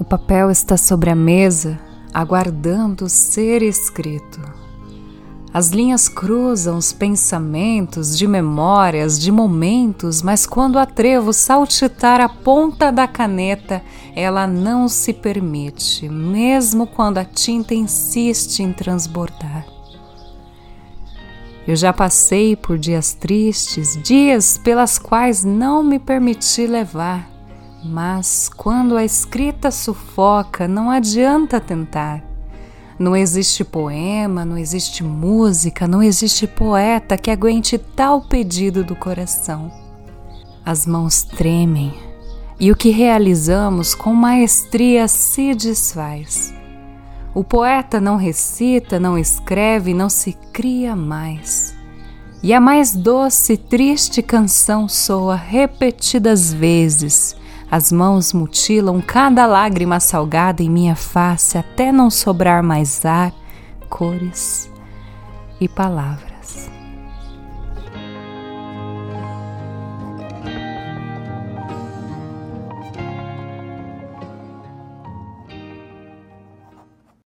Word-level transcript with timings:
O 0.00 0.04
papel 0.04 0.50
está 0.50 0.78
sobre 0.78 1.10
a 1.10 1.14
mesa, 1.14 1.78
aguardando 2.14 3.06
ser 3.06 3.62
escrito. 3.62 4.40
As 5.52 5.68
linhas 5.68 6.08
cruzam 6.08 6.78
os 6.78 6.90
pensamentos 6.90 8.16
de 8.16 8.26
memórias, 8.26 9.20
de 9.20 9.30
momentos, 9.30 10.22
mas 10.22 10.46
quando 10.46 10.78
atrevo 10.78 11.34
saltitar 11.34 12.18
a 12.18 12.30
ponta 12.30 12.90
da 12.90 13.06
caneta, 13.06 13.82
ela 14.16 14.46
não 14.46 14.88
se 14.88 15.12
permite, 15.12 16.08
mesmo 16.08 16.86
quando 16.86 17.18
a 17.18 17.24
tinta 17.24 17.74
insiste 17.74 18.62
em 18.62 18.72
transbordar. 18.72 19.66
Eu 21.68 21.76
já 21.76 21.92
passei 21.92 22.56
por 22.56 22.78
dias 22.78 23.12
tristes, 23.12 24.00
dias 24.02 24.56
pelas 24.56 24.98
quais 24.98 25.44
não 25.44 25.82
me 25.82 25.98
permiti 25.98 26.66
levar, 26.66 27.29
mas 27.84 28.50
quando 28.54 28.96
a 28.96 29.04
escrita 29.04 29.70
sufoca, 29.70 30.68
não 30.68 30.90
adianta 30.90 31.60
tentar. 31.60 32.22
Não 32.98 33.16
existe 33.16 33.64
poema, 33.64 34.44
não 34.44 34.58
existe 34.58 35.02
música, 35.02 35.88
não 35.88 36.02
existe 36.02 36.46
poeta 36.46 37.16
que 37.16 37.30
aguente 37.30 37.78
tal 37.78 38.20
pedido 38.20 38.84
do 38.84 38.94
coração. 38.94 39.72
As 40.64 40.86
mãos 40.86 41.22
tremem 41.22 41.94
e 42.60 42.70
o 42.70 42.76
que 42.76 42.90
realizamos 42.90 43.94
com 43.94 44.12
maestria 44.14 45.08
se 45.08 45.54
desfaz. 45.54 46.52
O 47.34 47.42
poeta 47.42 47.98
não 47.98 48.16
recita, 48.16 49.00
não 49.00 49.16
escreve, 49.16 49.94
não 49.94 50.10
se 50.10 50.34
cria 50.52 50.94
mais. 50.94 51.74
E 52.42 52.52
a 52.52 52.60
mais 52.60 52.94
doce 52.94 53.54
e 53.54 53.56
triste 53.56 54.20
canção 54.20 54.88
soa 54.88 55.36
repetidas 55.36 56.52
vezes. 56.52 57.36
As 57.70 57.92
mãos 57.92 58.32
mutilam 58.32 59.00
cada 59.00 59.46
lágrima 59.46 60.00
salgada 60.00 60.62
em 60.62 60.68
minha 60.68 60.96
face 60.96 61.56
até 61.56 61.92
não 61.92 62.10
sobrar 62.10 62.64
mais 62.64 63.04
ar, 63.04 63.32
cores 63.88 64.68
e 65.60 65.68
palavras. 65.68 66.29